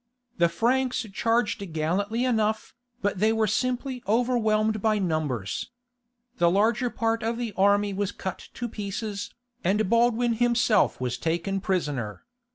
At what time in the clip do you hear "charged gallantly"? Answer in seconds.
1.13-2.25